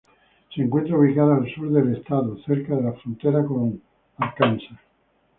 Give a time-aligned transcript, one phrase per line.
[0.55, 3.79] Se encuentra ubicada al sur del estado, cerca de la frontera con
[4.17, 4.79] Arkansas.